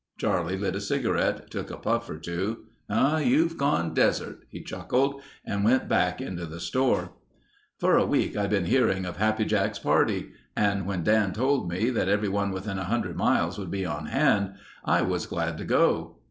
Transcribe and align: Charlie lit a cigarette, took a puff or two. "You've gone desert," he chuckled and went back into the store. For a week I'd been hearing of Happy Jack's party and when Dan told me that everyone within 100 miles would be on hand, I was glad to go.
Charlie 0.17 0.57
lit 0.57 0.75
a 0.75 0.81
cigarette, 0.81 1.51
took 1.51 1.69
a 1.69 1.77
puff 1.77 2.09
or 2.09 2.17
two. 2.17 2.65
"You've 2.89 3.55
gone 3.55 3.93
desert," 3.93 4.39
he 4.49 4.63
chuckled 4.63 5.21
and 5.45 5.63
went 5.63 5.87
back 5.87 6.19
into 6.19 6.47
the 6.47 6.59
store. 6.59 7.11
For 7.77 7.97
a 7.97 8.05
week 8.07 8.35
I'd 8.35 8.49
been 8.49 8.65
hearing 8.65 9.05
of 9.05 9.17
Happy 9.17 9.45
Jack's 9.45 9.77
party 9.77 10.31
and 10.57 10.87
when 10.87 11.03
Dan 11.03 11.33
told 11.33 11.69
me 11.69 11.91
that 11.91 12.09
everyone 12.09 12.49
within 12.49 12.77
100 12.77 13.15
miles 13.15 13.59
would 13.59 13.69
be 13.69 13.85
on 13.85 14.07
hand, 14.07 14.55
I 14.83 15.03
was 15.03 15.27
glad 15.27 15.59
to 15.59 15.65
go. 15.65 16.17